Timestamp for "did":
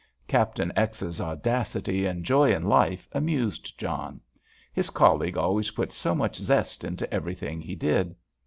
7.75-8.15